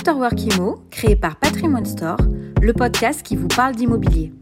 Afterwork 0.00 0.40
Imo, 0.40 0.82
créé 0.90 1.14
par 1.14 1.36
Patrimoine 1.36 1.84
Store, 1.84 2.16
le 2.62 2.72
podcast 2.72 3.22
qui 3.22 3.36
vous 3.36 3.48
parle 3.48 3.74
d'immobilier. 3.74 4.32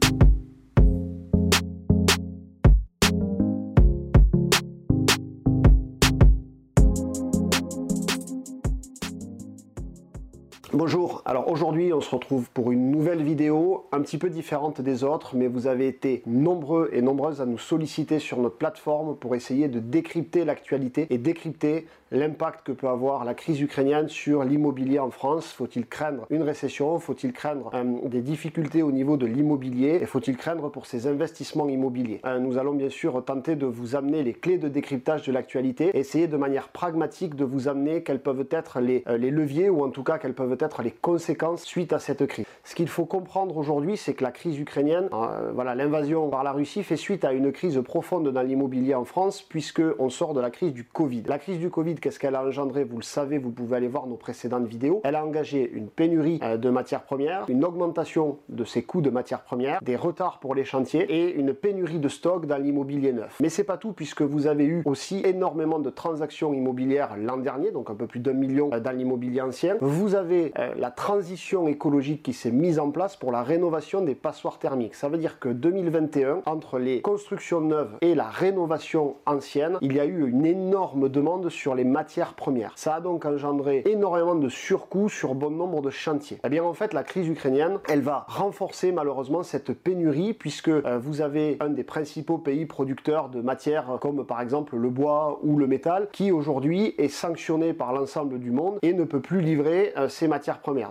Bonjour, 10.79 11.23
alors 11.25 11.51
aujourd'hui 11.51 11.93
on 11.93 12.01
se 12.01 12.15
retrouve 12.15 12.49
pour 12.51 12.71
une 12.71 12.93
nouvelle 12.93 13.21
vidéo 13.21 13.87
un 13.91 14.01
petit 14.01 14.17
peu 14.17 14.31
différente 14.31 14.81
des 14.81 15.03
autres, 15.03 15.35
mais 15.35 15.49
vous 15.49 15.67
avez 15.67 15.89
été 15.89 16.23
nombreux 16.25 16.89
et 16.93 17.03
nombreuses 17.03 17.41
à 17.41 17.47
nous 17.47 17.59
solliciter 17.59 18.21
sur 18.21 18.39
notre 18.39 18.59
plateforme 18.59 19.17
pour 19.17 19.35
essayer 19.35 19.67
de 19.67 19.81
décrypter 19.81 20.45
l'actualité 20.45 21.09
et 21.11 21.19
décrypter 21.19 21.87
l'impact 22.11 22.65
que 22.65 22.73
peut 22.73 22.89
avoir 22.89 23.25
la 23.25 23.35
crise 23.35 23.61
ukrainienne 23.61 24.09
sur 24.09 24.45
l'immobilier 24.45 24.99
en 24.99 25.11
France. 25.11 25.53
Faut-il 25.53 25.87
craindre 25.87 26.27
une 26.31 26.43
récession? 26.43 26.99
Faut-il 26.99 27.33
craindre 27.33 27.71
euh, 27.75 28.09
des 28.09 28.23
difficultés 28.23 28.83
au 28.83 28.93
niveau 28.93 29.17
de 29.17 29.27
l'immobilier? 29.27 29.99
Et 30.01 30.07
faut-il 30.07 30.37
craindre 30.37 30.71
pour 30.71 30.87
ces 30.87 31.07
investissements 31.07 31.69
immobiliers? 31.69 32.21
Euh, 32.25 32.39
Nous 32.39 32.57
allons 32.57 32.73
bien 32.73 32.89
sûr 32.89 33.23
tenter 33.25 33.57
de 33.57 33.67
vous 33.67 33.95
amener 33.95 34.23
les 34.23 34.33
clés 34.33 34.59
de 34.59 34.69
décryptage 34.69 35.27
de 35.27 35.33
l'actualité, 35.33 35.91
essayer 35.93 36.29
de 36.29 36.37
manière 36.37 36.69
pragmatique 36.69 37.35
de 37.35 37.45
vous 37.45 37.69
amener 37.69 38.03
quels 38.03 38.23
peuvent 38.23 38.47
être 38.51 38.81
les, 38.81 39.03
euh, 39.09 39.19
les 39.19 39.31
leviers 39.31 39.69
ou 39.69 39.85
en 39.85 39.91
tout 39.91 40.05
cas 40.05 40.17
quels 40.19 40.35
peuvent 40.35 40.57
être 40.61 40.68
les 40.83 40.91
conséquences 40.91 41.63
suite 41.63 41.93
à 41.93 41.99
cette 41.99 42.27
crise. 42.27 42.47
Ce 42.65 42.75
qu'il 42.75 42.89
faut 42.89 43.07
comprendre 43.07 43.57
aujourd'hui, 43.57 43.97
c'est 43.97 44.15
que 44.15 44.25
la 44.25 44.31
crise 44.31 44.59
ukrainienne, 44.59 45.09
voilà, 45.55 45.75
l'invasion 45.75 46.29
par 46.29 46.45
la 46.45 46.53
Russie 46.53 46.83
fait 46.83 46.97
suite 46.97 47.25
à 47.25 47.33
une 47.33 47.53
crise 47.53 47.81
profonde 47.83 48.29
dans 48.29 48.43
l'immobilier 48.43 48.95
en 48.95 49.05
France 49.05 49.43
puisque 49.43 49.83
on 49.99 50.11
sort 50.11 50.35
de 50.35 50.41
la 50.41 50.51
crise 50.51 50.73
du 50.73 50.85
Covid. 50.85 51.23
La 51.27 51.39
crise 51.39 51.59
du 51.59 51.71
Covid 51.71 51.97
qu'est-ce 51.97 52.19
qu'elle 52.19 52.35
a 52.35 52.45
engendré? 52.45 52.85
Vous 52.85 52.99
le 52.99 53.03
savez, 53.03 53.39
vous 53.39 53.51
pouvez 53.51 53.77
aller 53.77 53.89
voir 53.89 54.07
nos 54.07 54.17
précédentes 54.17 54.67
vidéos. 54.67 55.01
Elle 55.05 55.15
a 55.15 55.25
engagé 55.25 55.71
une 55.73 55.89
pénurie 55.89 56.41
euh, 56.43 56.57
de 56.57 56.71
matières 56.71 57.03
premières, 57.03 57.45
une 57.49 57.65
augmentation 57.65 58.39
de 58.49 58.65
ses 58.65 58.83
coûts 58.83 59.01
de 59.01 59.11
matières 59.11 59.43
premières, 59.43 59.81
des 59.83 59.97
retards 59.97 60.39
pour 60.41 60.55
les 60.55 60.65
chantiers 60.65 61.03
et 61.09 61.35
une 61.35 61.55
pénurie 61.55 61.99
de 61.99 62.09
stock 62.09 62.47
dans 62.47 62.59
l'immobilier 62.59 63.13
neuf. 63.13 63.39
Mais 63.41 63.49
c'est 63.49 63.65
pas 63.65 63.77
tout 63.77 63.93
puisque 63.93 64.23
vous 64.23 64.47
avez 64.47 64.65
eu 64.65 64.83
aussi 64.85 65.23
énormément 65.25 65.79
de 65.79 65.91
transactions 65.91 66.53
immobilières 66.53 67.17
l'an 67.17 67.39
dernier, 67.39 67.71
donc 67.71 67.91
un 67.91 67.95
peu 67.95 68.07
plus 68.07 68.21
d'un 68.21 68.33
million 68.33 68.71
euh, 68.73 68.81
dans 68.81 68.93
l'immobilier 68.93 69.41
ancien. 69.41 69.77
Vous 69.81 70.15
avez 70.15 70.48
euh, 70.59 70.75
la 70.77 70.91
transition 70.91 71.69
écologique 71.69 72.23
qui 72.23 72.33
s'est 72.33 72.51
mise 72.51 72.79
en 72.79 72.91
place 72.91 73.17
pour 73.17 73.33
la 73.33 73.43
rénovation 73.43 74.01
des 74.03 74.15
passoires 74.15 74.59
thermiques. 74.59 74.95
Ça 74.95 75.09
veut 75.09 75.19
dire 75.19 75.39
que 75.39 75.49
2021, 75.49 76.43
entre 76.47 76.79
les 76.79 77.01
constructions 77.01 77.61
neuves 77.61 77.97
et 78.01 78.15
la 78.15 78.29
rénovation 78.29 79.17
ancienne, 79.27 79.79
il 79.81 79.95
y 79.95 80.01
a 80.01 80.05
eu 80.05 80.29
une 80.29 80.47
énorme 80.47 81.09
demande 81.09 81.49
sur 81.49 81.75
les 81.75 81.85
matières 81.85 82.35
premières. 82.35 82.73
Ça 82.77 82.97
a 82.97 83.01
donc 83.01 83.25
engendré 83.25 83.83
énormément 83.87 84.35
de 84.35 84.49
surcoûts 84.49 85.09
sur 85.09 85.35
bon 85.35 85.51
nombre 85.51 85.81
de 85.83 85.91
chantiers. 85.91 86.39
Eh 86.45 86.49
bien 86.49 86.65
en 86.65 86.75
fait, 86.75 86.95
la 86.95 87.03
crise 87.03 87.29
ukrainienne, 87.29 87.79
elle 87.89 88.03
va 88.03 88.25
renforcer 88.29 88.93
malheureusement 88.93 89.43
cette 89.43 89.73
pénurie 89.73 90.35
puisque 90.35 90.69
euh, 90.69 90.99
vous 91.01 91.21
avez 91.21 91.57
un 91.61 91.71
des 91.71 91.85
principaux 91.85 92.39
pays 92.39 92.67
producteurs 92.67 93.29
de 93.29 93.41
matières 93.41 93.99
comme 94.01 94.25
par 94.25 94.41
exemple 94.41 94.77
le 94.77 94.91
bois 94.91 95.41
ou 95.43 95.59
le 95.59 95.67
métal 95.67 96.09
qui 96.13 96.33
aujourd'hui 96.33 96.95
est 96.99 97.09
sanctionné 97.09 97.73
par 97.73 97.93
l'ensemble 97.93 98.39
du 98.39 98.51
monde 98.51 98.79
et 98.83 98.93
ne 98.93 99.05
peut 99.05 99.21
plus 99.21 99.41
livrer 99.41 99.93
euh, 99.97 100.09
ses 100.09 100.29
matières 100.29 100.38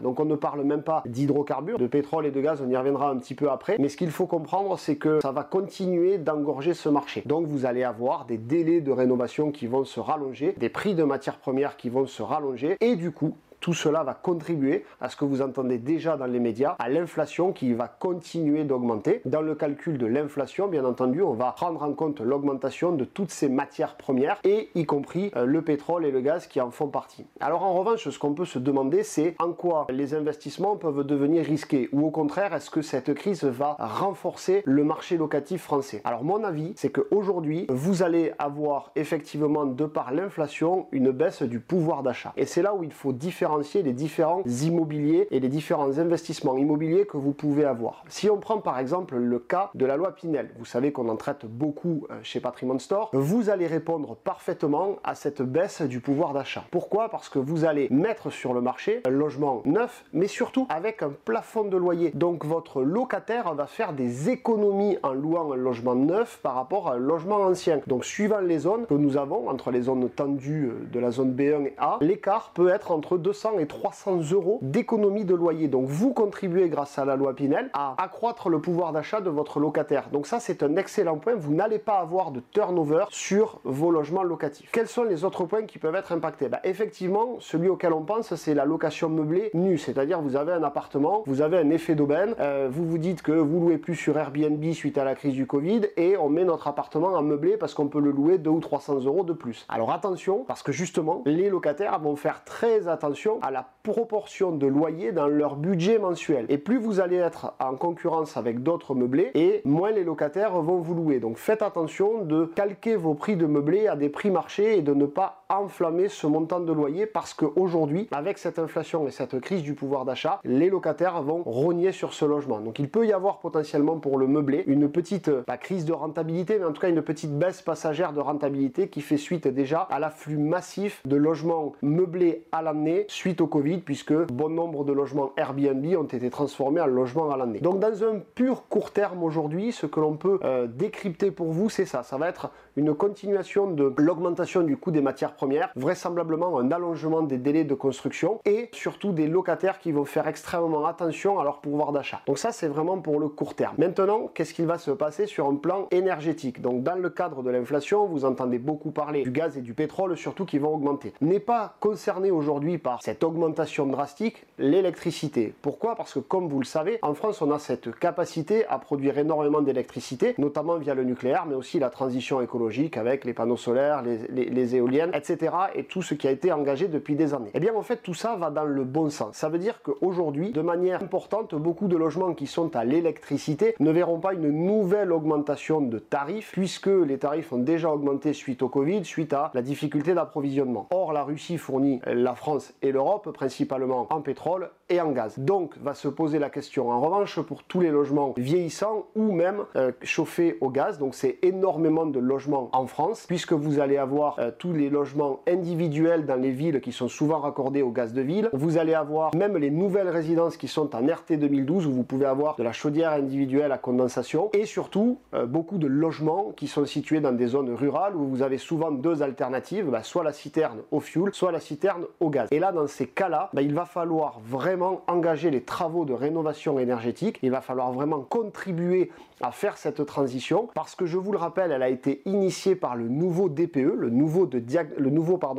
Donc 0.01 0.19
on 0.19 0.25
ne 0.25 0.35
parle 0.35 0.63
même 0.63 0.83
pas 0.83 1.03
d'hydrocarbures, 1.05 1.77
de 1.77 1.87
pétrole 1.87 2.25
et 2.25 2.31
de 2.31 2.41
gaz, 2.41 2.61
on 2.65 2.69
y 2.69 2.75
reviendra 2.75 3.09
un 3.09 3.17
petit 3.17 3.35
peu 3.35 3.49
après. 3.49 3.77
Mais 3.79 3.89
ce 3.89 3.97
qu'il 3.97 4.11
faut 4.11 4.25
comprendre, 4.25 4.77
c'est 4.77 4.95
que 4.95 5.19
ça 5.21 5.31
va 5.31 5.43
continuer 5.43 6.17
d'engorger 6.17 6.73
ce 6.73 6.89
marché. 6.89 7.23
Donc 7.25 7.47
vous 7.47 7.65
allez 7.65 7.83
avoir 7.83 8.25
des 8.25 8.37
délais 8.37 8.81
de 8.81 8.91
rénovation 8.91 9.51
qui 9.51 9.67
vont 9.67 9.85
se 9.85 9.99
rallonger, 9.99 10.53
des 10.57 10.69
prix 10.69 10.95
de 10.95 11.03
matières 11.03 11.37
premières 11.37 11.77
qui 11.77 11.89
vont 11.89 12.05
se 12.05 12.21
rallonger 12.21 12.77
et 12.81 12.95
du 12.95 13.11
coup 13.11 13.35
tout 13.67 13.73
cela 13.73 14.01
va 14.01 14.13
contribuer 14.13 14.85
à 15.01 15.09
ce 15.09 15.17
que 15.17 15.25
vous 15.25 15.41
entendez 15.41 15.77
déjà 15.77 16.15
dans 16.15 16.25
les 16.25 16.39
médias, 16.39 16.77
à 16.79 16.87
l'inflation 16.87 17.51
qui 17.51 17.73
va 17.73 17.89
continuer 17.89 18.63
d'augmenter. 18.63 19.21
Dans 19.25 19.41
le 19.41 19.55
calcul 19.55 19.97
de 19.97 20.05
l'inflation, 20.05 20.69
bien 20.69 20.85
entendu, 20.85 21.21
on 21.21 21.33
va 21.33 21.51
prendre 21.51 21.83
en 21.83 21.91
compte 21.91 22.21
l'augmentation 22.21 22.93
de 22.93 23.03
toutes 23.03 23.29
ces 23.29 23.49
matières 23.49 23.95
premières 23.97 24.39
et 24.45 24.69
y 24.73 24.85
compris 24.85 25.31
euh, 25.35 25.43
le 25.43 25.61
pétrole 25.63 26.05
et 26.05 26.11
le 26.11 26.21
gaz 26.21 26.47
qui 26.47 26.61
en 26.61 26.71
font 26.71 26.87
partie. 26.87 27.25
Alors 27.41 27.63
en 27.63 27.73
revanche, 27.73 28.07
ce 28.07 28.17
qu'on 28.17 28.33
peut 28.33 28.45
se 28.45 28.57
demander, 28.57 29.03
c'est 29.03 29.35
en 29.37 29.51
quoi 29.51 29.87
les 29.89 30.13
investissements 30.13 30.77
peuvent 30.77 31.03
devenir 31.03 31.43
risqués 31.43 31.89
ou 31.91 32.07
au 32.07 32.09
contraire, 32.09 32.53
est-ce 32.53 32.69
que 32.69 32.81
cette 32.81 33.13
crise 33.15 33.43
va 33.43 33.75
renforcer 33.79 34.61
le 34.63 34.85
marché 34.85 35.17
locatif 35.17 35.63
français? 35.63 35.99
Alors 36.05 36.23
mon 36.23 36.45
avis, 36.45 36.71
c'est 36.77 36.93
qu'aujourd'hui, 36.93 37.65
vous 37.67 38.01
allez 38.01 38.31
avoir 38.39 38.91
effectivement, 38.95 39.65
de 39.65 39.85
par 39.85 40.13
l'inflation, 40.13 40.87
une 40.93 41.11
baisse 41.11 41.43
du 41.43 41.59
pouvoir 41.59 42.01
d'achat. 42.01 42.31
Et 42.37 42.45
c'est 42.45 42.61
là 42.61 42.73
où 42.73 42.85
il 42.85 42.93
faut 42.93 43.11
différencier 43.11 43.56
les 43.57 43.93
différents 43.93 44.43
immobiliers 44.45 45.27
et 45.31 45.39
les 45.39 45.49
différents 45.49 45.97
investissements 45.97 46.57
immobiliers 46.57 47.05
que 47.05 47.17
vous 47.17 47.31
pouvez 47.31 47.65
avoir. 47.65 48.03
Si 48.07 48.29
on 48.29 48.37
prend 48.37 48.59
par 48.59 48.79
exemple 48.79 49.15
le 49.15 49.39
cas 49.39 49.71
de 49.73 49.85
la 49.85 49.97
loi 49.97 50.11
Pinel, 50.11 50.49
vous 50.57 50.65
savez 50.65 50.91
qu'on 50.91 51.09
en 51.09 51.15
traite 51.15 51.45
beaucoup 51.45 52.05
euh, 52.09 52.19
chez 52.23 52.39
Patrimoine 52.39 52.79
Store, 52.79 53.09
vous 53.13 53.49
allez 53.49 53.67
répondre 53.67 54.15
parfaitement 54.15 54.97
à 55.03 55.15
cette 55.15 55.41
baisse 55.41 55.81
du 55.81 55.99
pouvoir 55.99 56.33
d'achat. 56.33 56.65
Pourquoi? 56.71 57.09
Parce 57.09 57.29
que 57.29 57.39
vous 57.39 57.65
allez 57.65 57.87
mettre 57.89 58.29
sur 58.29 58.53
le 58.53 58.61
marché 58.61 59.01
un 59.05 59.09
logement 59.09 59.61
neuf, 59.65 60.05
mais 60.13 60.27
surtout 60.27 60.67
avec 60.69 61.01
un 61.01 61.11
plafond 61.25 61.63
de 61.63 61.77
loyer. 61.77 62.11
Donc 62.13 62.45
votre 62.45 62.81
locataire 62.83 63.53
va 63.53 63.65
faire 63.65 63.93
des 63.93 64.29
économies 64.29 64.97
en 65.03 65.13
louant 65.13 65.53
un 65.53 65.55
logement 65.55 65.95
neuf 65.95 66.39
par 66.43 66.55
rapport 66.55 66.89
à 66.89 66.93
un 66.93 66.97
logement 66.97 67.37
ancien. 67.37 67.81
Donc 67.87 68.05
suivant 68.05 68.39
les 68.39 68.59
zones 68.59 68.85
que 68.85 68.93
nous 68.93 69.17
avons, 69.17 69.49
entre 69.49 69.71
les 69.71 69.83
zones 69.83 70.09
tendues 70.09 70.69
euh, 70.69 70.87
de 70.91 70.99
la 70.99 71.11
zone 71.11 71.33
B1 71.33 71.65
et 71.67 71.73
A, 71.77 71.97
l'écart 72.01 72.51
peut 72.53 72.69
être 72.69 72.91
entre 72.91 73.17
200 73.17 73.36
et 73.59 73.67
300 73.67 74.31
euros 74.31 74.59
d'économie 74.61 75.25
de 75.25 75.35
loyer. 75.35 75.67
Donc 75.67 75.87
vous 75.87 76.13
contribuez 76.13 76.69
grâce 76.69 76.97
à 76.97 77.05
la 77.05 77.15
loi 77.15 77.35
Pinel 77.35 77.69
à 77.73 77.95
accroître 78.01 78.49
le 78.49 78.59
pouvoir 78.59 78.91
d'achat 78.93 79.21
de 79.21 79.29
votre 79.29 79.59
locataire. 79.59 80.09
Donc 80.11 80.27
ça 80.27 80.39
c'est 80.39 80.63
un 80.63 80.75
excellent 80.75 81.17
point. 81.17 81.35
Vous 81.35 81.53
n'allez 81.53 81.79
pas 81.79 81.99
avoir 81.99 82.31
de 82.31 82.41
turnover 82.51 83.05
sur 83.09 83.59
vos 83.63 83.91
logements 83.91 84.23
locatifs. 84.23 84.69
Quels 84.71 84.87
sont 84.87 85.03
les 85.03 85.23
autres 85.23 85.45
points 85.45 85.63
qui 85.63 85.77
peuvent 85.77 85.95
être 85.95 86.11
impactés? 86.11 86.49
Bah, 86.49 86.59
Effectivement, 86.63 87.37
celui 87.39 87.69
auquel 87.69 87.93
on 87.93 88.03
pense, 88.03 88.33
c'est 88.35 88.53
la 88.53 88.65
location 88.65 89.09
meublée 89.09 89.51
nue. 89.53 89.77
C'est-à-dire 89.77 90.21
vous 90.21 90.35
avez 90.35 90.53
un 90.53 90.63
appartement, 90.63 91.23
vous 91.27 91.41
avez 91.41 91.57
un 91.57 91.69
effet 91.69 91.95
d'aubaine, 91.95 92.35
euh, 92.39 92.67
vous 92.71 92.87
vous 92.87 92.97
dites 92.97 93.21
que 93.21 93.31
vous 93.31 93.59
louez 93.59 93.77
plus 93.77 93.95
sur 93.95 94.17
Airbnb 94.17 94.63
suite 94.71 94.97
à 94.97 95.03
la 95.03 95.15
crise 95.15 95.33
du 95.33 95.45
Covid 95.45 95.81
et 95.95 96.17
on 96.17 96.29
met 96.29 96.43
notre 96.43 96.67
appartement 96.67 97.09
en 97.09 97.21
meublé 97.21 97.57
parce 97.57 97.73
qu'on 97.73 97.87
peut 97.87 97.99
le 97.99 98.11
louer 98.11 98.37
2 98.37 98.49
ou 98.49 98.59
300 98.59 99.05
euros 99.05 99.23
de 99.23 99.33
plus. 99.33 99.65
Alors 99.69 99.91
attention, 99.91 100.43
parce 100.47 100.63
que 100.63 100.71
justement, 100.71 101.21
les 101.25 101.49
locataires 101.49 101.99
vont 101.99 102.15
faire 102.15 102.43
très 102.43 102.87
attention 102.87 103.26
à 103.41 103.51
la 103.51 103.67
proportion 103.83 104.51
de 104.51 104.67
loyer 104.67 105.11
dans 105.11 105.27
leur 105.27 105.55
budget 105.55 105.99
mensuel. 105.99 106.45
Et 106.49 106.57
plus 106.57 106.77
vous 106.77 106.99
allez 106.99 107.17
être 107.17 107.53
en 107.59 107.75
concurrence 107.75 108.37
avec 108.37 108.63
d'autres 108.63 108.95
meublés, 108.95 109.31
et 109.33 109.61
moins 109.65 109.91
les 109.91 110.03
locataires 110.03 110.61
vont 110.61 110.79
vous 110.79 110.93
louer. 110.93 111.19
Donc 111.19 111.37
faites 111.37 111.61
attention 111.61 112.23
de 112.23 112.45
calquer 112.45 112.95
vos 112.95 113.13
prix 113.13 113.35
de 113.35 113.45
meublé 113.45 113.87
à 113.87 113.95
des 113.95 114.09
prix 114.09 114.31
marchés 114.31 114.77
et 114.77 114.81
de 114.81 114.93
ne 114.93 115.05
pas 115.05 115.43
enflammer 115.49 116.09
ce 116.09 116.27
montant 116.27 116.59
de 116.59 116.73
loyer 116.73 117.05
parce 117.05 117.33
qu'aujourd'hui, 117.33 118.07
avec 118.11 118.37
cette 118.37 118.59
inflation 118.59 119.07
et 119.07 119.11
cette 119.11 119.39
crise 119.39 119.63
du 119.63 119.73
pouvoir 119.73 120.05
d'achat, 120.05 120.39
les 120.43 120.69
locataires 120.69 121.21
vont 121.21 121.43
rogner 121.43 121.91
sur 121.91 122.13
ce 122.13 122.25
logement. 122.25 122.59
Donc 122.59 122.79
il 122.79 122.89
peut 122.89 123.05
y 123.05 123.13
avoir 123.13 123.39
potentiellement 123.39 123.97
pour 123.97 124.17
le 124.17 124.27
meublé 124.27 124.63
une 124.67 124.89
petite, 124.89 125.31
pas 125.31 125.57
crise 125.57 125.85
de 125.85 125.93
rentabilité, 125.93 126.59
mais 126.59 126.65
en 126.65 126.73
tout 126.73 126.81
cas 126.81 126.89
une 126.89 127.01
petite 127.01 127.37
baisse 127.37 127.61
passagère 127.61 128.13
de 128.13 128.19
rentabilité 128.19 128.89
qui 128.89 129.01
fait 129.01 129.17
suite 129.17 129.47
déjà 129.47 129.79
à 129.79 129.99
l'afflux 129.99 130.37
massif 130.37 131.01
de 131.05 131.15
logements 131.15 131.73
meublés 131.81 132.45
à 132.51 132.61
l'année 132.61 133.05
suite 133.17 133.41
au 133.41 133.47
Covid, 133.47 133.79
puisque 133.79 134.13
bon 134.13 134.49
nombre 134.49 134.85
de 134.85 134.93
logements 134.93 135.33
Airbnb 135.37 135.85
ont 135.97 136.03
été 136.03 136.29
transformés 136.29 136.81
en 136.81 136.85
logements 136.85 137.31
à 137.31 137.37
l'année. 137.37 137.59
Donc 137.59 137.79
dans 137.79 138.03
un 138.03 138.19
pur 138.35 138.67
court 138.69 138.91
terme 138.91 139.23
aujourd'hui, 139.23 139.71
ce 139.71 139.87
que 139.87 139.99
l'on 139.99 140.15
peut 140.15 140.39
euh, 140.43 140.67
décrypter 140.67 141.31
pour 141.31 141.51
vous, 141.51 141.69
c'est 141.69 141.85
ça. 141.85 142.03
Ça 142.03 142.17
va 142.17 142.29
être 142.29 142.51
une 142.77 142.93
continuation 142.93 143.71
de 143.71 143.91
l'augmentation 143.97 144.61
du 144.61 144.77
coût 144.77 144.91
des 144.91 145.01
matières 145.01 145.33
premières, 145.33 145.71
vraisemblablement 145.75 146.59
un 146.59 146.71
allongement 146.71 147.23
des 147.23 147.39
délais 147.39 147.63
de 147.63 147.73
construction 147.73 148.39
et 148.45 148.69
surtout 148.71 149.13
des 149.13 149.27
locataires 149.27 149.79
qui 149.79 149.91
vont 149.91 150.05
faire 150.05 150.27
extrêmement 150.27 150.85
attention 150.85 151.39
à 151.39 151.43
leur 151.43 151.59
pouvoir 151.59 151.91
d'achat. 151.91 152.21
Donc 152.27 152.37
ça, 152.37 152.51
c'est 152.51 152.67
vraiment 152.67 152.99
pour 152.99 153.19
le 153.19 153.29
court 153.29 153.55
terme. 153.55 153.73
Maintenant, 153.79 154.29
qu'est-ce 154.31 154.53
qu'il 154.53 154.67
va 154.67 154.77
se 154.77 154.91
passer 154.91 155.25
sur 155.25 155.47
un 155.47 155.55
plan 155.55 155.87
énergétique? 155.89 156.61
Donc 156.61 156.83
dans 156.83 156.93
le 156.93 157.09
cadre 157.09 157.41
de 157.41 157.49
l'inflation, 157.49 158.05
vous 158.05 158.25
entendez 158.25 158.59
beaucoup 158.59 158.91
parler 158.91 159.23
du 159.23 159.31
gaz 159.31 159.57
et 159.57 159.61
du 159.61 159.73
pétrole, 159.73 160.15
surtout 160.15 160.45
qui 160.45 160.59
vont 160.59 160.75
augmenter. 160.75 161.13
N'est 161.19 161.39
pas 161.39 161.77
concerné 161.79 162.29
aujourd'hui 162.29 162.77
par 162.77 163.01
cette 163.01 163.23
augmentation 163.23 163.87
drastique, 163.87 164.45
l'électricité. 164.59 165.51
Pourquoi? 165.63 165.95
Parce 165.95 166.13
que 166.13 166.19
comme 166.19 166.47
vous 166.47 166.59
le 166.59 166.65
savez, 166.65 166.99
en 167.01 167.15
France, 167.15 167.41
on 167.41 167.49
a 167.49 167.57
cette 167.57 167.97
capacité 167.97 168.67
à 168.67 168.77
produire 168.77 169.17
énormément 169.17 169.61
d'électricité, 169.61 170.35
notamment 170.37 170.77
via 170.77 170.93
le 170.93 171.05
nucléaire, 171.05 171.47
mais 171.47 171.55
aussi 171.55 171.79
la 171.79 171.89
transition 171.89 172.39
écologique 172.39 172.66
avec 172.97 173.25
les 173.25 173.33
panneaux 173.33 173.57
solaires, 173.57 174.03
les, 174.03 174.75
éoliennes, 174.75 175.11
etc. 175.13 175.55
et 175.75 175.83
tout 175.85 176.01
ce 176.01 176.13
qui 176.13 176.27
a 176.27 176.31
été 176.31 176.51
engagé 176.51 176.87
depuis 176.87 177.15
des 177.15 177.33
années. 177.33 177.51
Eh 177.53 177.59
bien 177.59 177.73
en 177.75 177.81
fait 177.81 177.97
tout 177.97 178.13
ça 178.13 178.35
va 178.35 178.49
dans 178.49 178.65
le 178.65 178.83
bon 178.83 179.09
sens. 179.09 179.35
Ça 179.35 179.49
veut 179.49 179.59
dire 179.59 179.81
qu'aujourd'hui, 179.81 180.51
de 180.51 180.61
manière 180.61 181.01
importante, 181.01 181.55
beaucoup 181.55 181.87
de 181.87 181.95
logements 181.95 182.33
qui 182.33 182.47
sont 182.47 182.75
à 182.75 182.83
l'électricité 182.83 183.75
ne 183.79 183.91
verront 183.91 184.19
pas 184.19 184.33
une 184.33 184.49
nouvelle 184.49 185.11
augmentation 185.11 185.81
de 185.81 185.99
tarifs 185.99 186.51
puisque 186.51 186.87
les 186.87 187.17
tarifs 187.17 187.53
ont 187.53 187.57
déjà 187.57 187.91
augmenté 187.91 188.33
suite 188.33 188.61
au 188.61 188.69
Covid, 188.69 189.05
suite 189.05 189.33
à 189.33 189.51
la 189.53 189.61
difficulté 189.61 190.13
d'approvisionnement. 190.13 190.87
Or 190.91 191.13
la 191.13 191.23
Russie 191.23 191.57
fournit 191.57 192.01
la 192.05 192.35
France 192.35 192.73
et 192.81 192.91
l'Europe 192.91 193.31
principalement 193.31 194.07
en 194.09 194.21
pétrole 194.21 194.69
et 194.89 195.01
en 195.01 195.11
gaz. 195.11 195.37
Donc 195.37 195.77
va 195.79 195.93
se 195.93 196.07
poser 196.07 196.39
la 196.39 196.49
question 196.49 196.89
en 196.89 197.01
revanche 197.01 197.39
pour 197.41 197.63
tous 197.63 197.81
les 197.81 197.89
logements 197.89 198.33
vieillissants 198.37 199.05
ou 199.15 199.31
même 199.31 199.65
euh, 199.75 199.91
chauffés 200.01 200.57
au 200.61 200.69
gaz. 200.69 200.97
Donc 200.97 201.15
c'est 201.15 201.39
énormément 201.41 202.05
de 202.05 202.19
logements 202.19 202.56
en 202.71 202.87
France 202.87 203.25
puisque 203.27 203.53
vous 203.53 203.79
allez 203.79 203.97
avoir 203.97 204.37
euh, 204.39 204.51
tous 204.57 204.73
les 204.73 204.89
logements 204.89 205.39
individuels 205.47 206.25
dans 206.25 206.35
les 206.35 206.51
villes 206.51 206.81
qui 206.81 206.91
sont 206.91 207.07
souvent 207.07 207.39
raccordés 207.39 207.81
au 207.81 207.91
gaz 207.91 208.13
de 208.13 208.21
ville. 208.21 208.49
Vous 208.53 208.77
allez 208.77 208.93
avoir 208.93 209.35
même 209.35 209.57
les 209.57 209.71
nouvelles 209.71 210.09
résidences 210.09 210.57
qui 210.57 210.67
sont 210.67 210.95
en 210.95 211.05
RT 211.05 211.37
2012 211.37 211.87
où 211.87 211.91
vous 211.91 212.03
pouvez 212.03 212.25
avoir 212.25 212.55
de 212.55 212.63
la 212.63 212.73
chaudière 212.73 213.11
individuelle 213.11 213.71
à 213.71 213.77
condensation 213.77 214.49
et 214.53 214.65
surtout 214.65 215.19
euh, 215.33 215.45
beaucoup 215.45 215.77
de 215.77 215.87
logements 215.87 216.51
qui 216.55 216.67
sont 216.67 216.85
situés 216.85 217.19
dans 217.19 217.31
des 217.31 217.47
zones 217.47 217.73
rurales 217.73 218.15
où 218.15 218.27
vous 218.27 218.41
avez 218.41 218.57
souvent 218.57 218.91
deux 218.91 219.21
alternatives, 219.21 219.89
bah, 219.89 220.03
soit 220.03 220.23
la 220.23 220.33
citerne 220.33 220.79
au 220.91 220.99
fuel, 220.99 221.33
soit 221.33 221.51
la 221.51 221.59
citerne 221.59 222.05
au 222.19 222.29
gaz. 222.29 222.47
Et 222.51 222.59
là 222.59 222.71
dans 222.71 222.87
ces 222.87 223.07
cas-là, 223.07 223.49
bah, 223.53 223.61
il 223.61 223.73
va 223.73 223.85
falloir 223.85 224.39
vraiment 224.45 225.01
engager 225.07 225.51
les 225.51 225.61
travaux 225.61 226.05
de 226.05 226.13
rénovation 226.13 226.79
énergétique, 226.79 227.39
il 227.41 227.51
va 227.51 227.61
falloir 227.61 227.91
vraiment 227.91 228.21
contribuer 228.21 229.11
à 229.41 229.51
faire 229.51 229.77
cette 229.77 230.05
transition 230.05 230.69
parce 230.73 230.95
que 230.95 231.05
je 231.05 231.17
vous 231.17 231.31
le 231.31 231.37
rappelle, 231.37 231.71
elle 231.71 231.83
a 231.83 231.89
été 231.89 232.21
initiée 232.25 232.46
par 232.79 232.95
le 232.95 233.07
nouveau 233.07 233.49
DPE, 233.49 233.93
le 233.97 234.09
nouveau, 234.09 234.47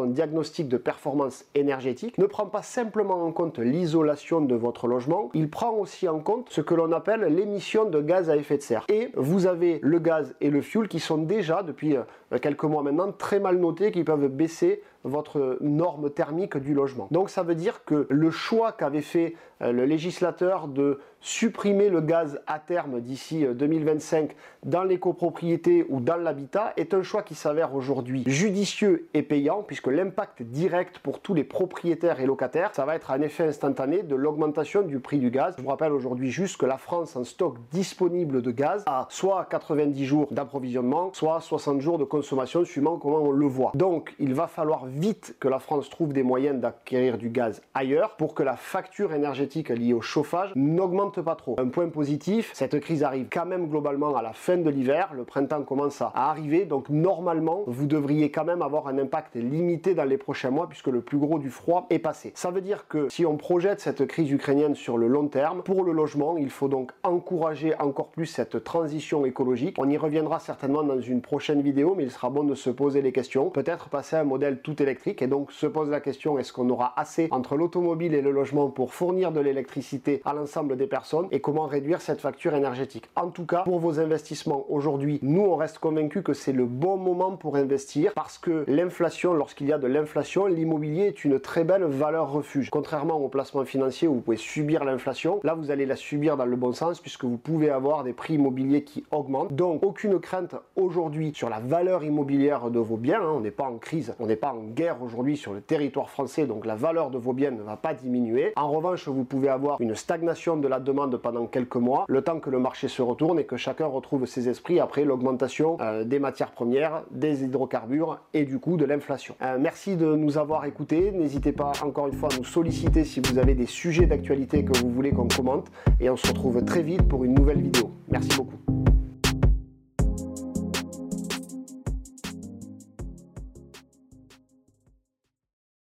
diagnostic 0.07 0.69
de 0.69 0.77
performance 0.77 1.45
énergétique, 1.55 2.19
ne 2.19 2.27
prend 2.27 2.47
pas 2.47 2.63
simplement 2.63 3.25
en 3.25 3.33
compte 3.33 3.59
l'isolation 3.59 4.41
de 4.41 4.55
votre 4.55 4.87
logement, 4.87 5.31
il 5.35 5.51
prend 5.51 5.73
aussi 5.73 6.09
en 6.09 6.21
compte 6.21 6.49
ce 6.51 6.61
que 6.61 6.75
l'on 6.75 6.93
appelle 6.93 7.21
l'émission 7.35 7.85
de 7.85 8.01
gaz 8.01 8.31
à 8.31 8.37
effet 8.37 8.57
de 8.57 8.63
serre. 8.63 8.85
Et 8.89 9.11
vous 9.17 9.47
avez 9.47 9.81
le 9.83 9.99
gaz 9.99 10.35
et 10.41 10.51
le 10.51 10.63
fuel 10.63 10.89
qui 10.89 11.01
sont 11.01 11.19
déjà 11.19 11.63
depuis 11.63 11.97
euh, 11.97 12.03
quelques 12.37 12.65
mois 12.65 12.83
maintenant 12.83 13.13
très 13.13 13.41
mal 13.41 13.57
notés, 13.59 13.91
qui 13.91 14.05
peuvent 14.05 14.29
baisser 14.29 14.83
votre 15.05 15.59
norme 15.61 16.11
thermique 16.11 16.57
du 16.57 16.75
logement. 16.75 17.09
Donc 17.11 17.31
ça 17.31 17.43
veut 17.43 17.55
dire 17.55 17.85
que 17.85 18.07
le 18.11 18.31
choix 18.31 18.73
qu'avait 18.73 19.01
fait 19.01 19.35
euh, 19.63 19.73
le 19.73 19.85
législateur 19.85 20.69
de 20.69 21.01
supprimer 21.21 21.89
le 21.89 22.01
gaz 22.01 22.41
à 22.47 22.61
terme 22.61 23.01
d'ici 23.01 23.45
2025 23.45 24.31
euh, 24.31 24.35
dans 24.65 24.85
les 24.85 24.99
copropriétés 24.99 25.85
ou 25.89 26.01
dans 26.01 26.17
l'habitat 26.17 26.73
est 26.77 26.95
un 26.95 27.03
choix 27.03 27.23
qui 27.23 27.35
s'avère 27.35 27.75
aujourd'hui 27.75 28.23
judicieux 28.27 29.09
et 29.15 29.23
payant 29.23 29.63
puisque 29.63 29.89
l'impact 29.89 30.43
direct 30.43 30.99
pour 30.99 31.21
tous 31.21 31.35
les 31.35 31.45
propriétaires 31.45 32.21
et 32.21 32.27
locataires, 32.27 32.71
ça 32.75 32.85
va 32.85 32.95
être 32.95 33.11
un 33.11 33.21
effet 33.21 33.45
instantané 33.45 34.03
de 34.03 34.15
l'augmentation 34.15 34.83
du 34.83 35.01
prix 35.01 35.19
du 35.19 35.31
gaz. 35.31 35.55
Je 35.59 35.63
vous 35.63 35.71
rappelle 35.71 35.93
aujourd'hui 35.93 36.31
juste 36.31 36.57
que 36.57 36.67
la 36.67 36.79
France 36.79 37.17
en 37.17 37.25
stock 37.25 37.57
disponible 37.73 38.43
de 38.43 38.51
gaz 38.51 38.85
a 38.87 39.07
soit 39.11 39.47
90 39.51 40.05
jours 40.05 40.29
d'approvisionnement, 40.31 41.11
soit 41.15 41.41
60 41.41 41.81
jours 41.81 41.99
de 41.99 42.05
consommation 42.05 42.18
suivant 42.23 42.99
comment 42.99 43.23
on 43.23 43.31
le 43.31 43.47
voit. 43.47 43.73
Donc 43.75 44.15
il 44.19 44.35
va 44.35 44.47
falloir 44.47 44.87
vite 44.87 45.37
que 45.41 45.49
la 45.49 45.59
France 45.59 45.91
trouve 45.91 46.13
des 46.13 46.23
moyens 46.23 46.61
d'acquérir 46.61 47.19
du 47.19 47.31
gaz 47.31 47.63
ailleurs 47.75 48.17
pour 48.17 48.35
que 48.35 48.43
la 48.43 48.57
facture 48.57 49.13
énergétique 49.13 49.69
liée 49.69 49.93
au 49.93 50.01
chauffage 50.01 50.53
n'augmente 50.55 51.21
pas 51.21 51.35
trop. 51.35 51.57
Un 51.59 51.69
point 51.69 51.89
positif, 51.89 52.51
cette 52.55 52.79
crise 52.81 53.03
arrive 53.03 53.29
quand 53.31 53.47
même 53.47 53.69
globalement 53.69 54.17
à 54.17 54.23
la 54.23 54.33
fin 54.33 54.57
de 54.57 54.71
l'hiver, 54.71 55.11
le 55.15 55.25
printemps 55.25 55.63
commence 55.63 56.01
à 56.03 56.13
arriver, 56.15 56.65
donc 56.65 56.89
normalement 56.89 57.65
vous 57.67 57.87
devriez 57.87 58.31
quand 58.31 58.45
même 58.45 58.63
avoir 58.63 58.89
un 58.89 58.99
impact 58.99 59.37
limité 59.37 59.95
dans 59.95 60.05
les 60.05 60.19
prochains 60.19 60.51
mois 60.51 60.69
puisque 60.69 60.89
le 60.89 61.01
plus 61.01 61.19
gros 61.19 61.39
du 61.39 61.51
froid 61.51 61.87
est 61.91 61.99
passé. 61.99 62.33
Ça 62.35 62.51
veut 62.51 62.61
dire 62.61 62.89
que 62.89 63.09
si 63.09 63.25
on 63.27 63.37
projette 63.37 63.81
cette 63.81 64.07
crise 64.07 64.31
ukrainienne 64.31 64.75
sur 64.75 64.99
le 64.99 65.09
long 65.09 65.29
terme, 65.29 65.63
pour 65.63 65.85
le 65.85 65.93
logement, 65.93 66.37
il 66.37 66.51
faut 66.51 66.69
donc 66.69 66.93
encourager 67.03 67.75
encore 67.79 68.09
plus 68.09 68.27
cette 68.27 68.65
transition 68.65 69.25
écologique. 69.25 69.77
On 69.79 69.89
y 69.89 69.97
reviendra 69.97 70.39
certainement 70.39 70.83
dans 70.83 71.01
une 71.01 71.21
prochaine 71.21 71.63
vidéo, 71.63 71.95
mais 71.97 72.08
il 72.09 72.11
sera 72.11 72.31
bon 72.31 72.43
de 72.43 72.55
se 72.55 72.71
poser 72.71 73.03
les 73.03 73.13
questions. 73.13 73.51
Peut-être 73.51 73.91
passer 73.91 74.17
à 74.17 74.21
un 74.21 74.25
modèle 74.25 74.63
tout 74.63 74.83
électrique 74.83 75.21
et 75.21 75.27
donc 75.27 75.53
se 75.53 75.67
pose 75.67 75.91
la 75.91 76.01
question 76.01 76.39
est-ce 76.39 76.55
qu'on 76.55 76.71
aura 76.71 76.99
assez 76.99 77.29
entre 77.31 77.55
l'automobile 77.55 78.15
et 78.15 78.23
le 78.23 78.31
logement 78.31 78.71
pour 78.71 78.95
fournir 78.95 79.31
de 79.31 79.41
l'électricité 79.41 80.23
à 80.25 80.33
l'ensemble 80.33 80.79
des 80.79 80.87
personnes? 80.87 81.29
Et 81.33 81.43
comment 81.43 81.67
réduire 81.67 82.01
cette 82.01 82.23
facture 82.23 82.55
énergétique? 82.55 83.11
En 83.15 83.29
tout 83.29 83.45
cas, 83.45 83.61
pour 83.61 83.79
vos 83.79 84.01
investissements 84.01 84.65
aujourd'hui, 84.71 85.19
nous 85.21 85.43
on 85.43 85.57
reste 85.57 85.81
convaincus 85.81 86.23
que 86.25 86.33
c'est 86.33 86.55
le 86.55 86.65
bon 86.65 86.97
moment 86.97 87.37
pour 87.37 87.57
investir 87.57 88.15
parce 88.15 88.39
que 88.39 88.65
l'inflation, 88.69 89.35
lorsqu'il 89.35 89.67
y 89.67 89.73
a 89.75 89.79
de 89.79 89.87
l'inflation, 89.87 90.47
l'immobilier 90.47 91.09
est 91.09 91.27
une 91.27 91.39
très 91.39 91.65
belle 91.65 91.85
valeur 91.85 92.33
refuge. 92.33 92.71
Contrairement 92.71 93.19
au 93.19 93.29
placement 93.29 93.67
financier 93.67 94.09
où 94.09 94.15
vous 94.15 94.21
pouvez 94.23 94.39
subir 94.39 94.83
l'inflation, 94.85 95.41
là 95.45 95.55
vous 95.55 95.71
allez 95.71 95.85
la 95.85 95.97
subir 95.97 96.39
dans 96.39 96.47
le 96.47 96.57
bon 96.57 96.73
sens 96.73 97.01
puisque 97.01 97.25
vous 97.25 97.37
pouvez 97.37 97.69
avoir 97.69 98.03
des 98.03 98.15
prix 98.15 98.37
immobiliers 98.37 98.83
qui 98.83 99.05
augmentent. 99.11 99.53
Donc 99.53 99.83
aucune 99.83 100.19
crainte 100.19 100.55
aujourd'hui 100.75 101.33
sur 101.35 101.51
la 101.51 101.59
immobilière 102.05 102.71
de 102.71 102.79
vos 102.79 102.97
biens. 102.97 103.21
Hein. 103.23 103.33
On 103.37 103.41
n'est 103.41 103.51
pas 103.51 103.65
en 103.65 103.79
crise, 103.79 104.15
on 104.19 104.27
n'est 104.27 104.37
pas 104.37 104.53
en 104.53 104.63
guerre 104.63 105.03
aujourd'hui 105.03 105.37
sur 105.37 105.53
le 105.53 105.61
territoire 105.61 106.11
français, 106.11 106.47
donc 106.47 106.67
la 106.67 106.75
valeur 106.75 107.11
de 107.11 107.19
vos 107.19 107.33
biens 107.33 107.51
ne 107.51 107.63
va 107.63 107.77
pas 107.77 107.95
diminuer. 107.95 108.53
En 108.57 108.71
revanche, 108.71 109.09
vous 109.09 109.25
pouvez 109.25 109.49
avoir 109.49 109.81
une 109.81 109.95
stagnation 109.95 110.57
de 110.57 110.69
la 110.69 110.81
demande 110.81 111.17
pendant 111.17 111.47
quelques 111.47 111.77
mois, 111.77 112.05
le 112.09 112.23
temps 112.23 112.41
que 112.41 112.51
le 112.51 112.59
marché 112.59 112.89
se 112.89 113.03
retourne 113.03 113.39
et 113.39 113.45
que 113.45 113.57
chacun 113.57 113.87
retrouve 113.87 114.27
ses 114.27 114.49
esprits 114.49 114.81
après 114.81 115.05
l'augmentation 115.05 115.77
euh, 115.81 116.05
des 116.05 116.19
matières 116.19 116.51
premières, 116.51 117.03
des 117.11 117.45
hydrocarbures 117.45 118.19
et 118.35 118.45
du 118.45 118.59
coup 118.59 118.77
de 118.77 118.85
l'inflation. 118.85 119.35
Euh, 119.43 119.59
merci 119.61 119.97
de 119.97 120.15
nous 120.15 120.39
avoir 120.39 120.65
écoutés. 120.65 121.11
N'hésitez 121.13 121.53
pas 121.53 121.73
encore 121.83 122.09
une 122.09 122.15
fois 122.15 122.31
à 122.33 122.37
nous 122.37 122.45
solliciter 122.45 123.05
si 123.05 123.21
vous 123.21 123.39
avez 123.39 123.55
des 123.55 123.67
sujets 123.67 124.07
d'actualité 124.07 124.65
que 124.65 124.77
vous 124.79 124.91
voulez 124.91 125.11
qu'on 125.11 125.29
commente 125.29 125.67
et 126.01 126.11
on 126.11 126.17
se 126.17 126.29
retrouve 126.29 126.65
très 126.65 126.83
vite 126.83 127.07
pour 127.09 127.25
une 127.25 127.35
nouvelle 127.35 127.61
vidéo. 127.61 127.91
Merci 128.09 128.37
beaucoup. 128.37 128.88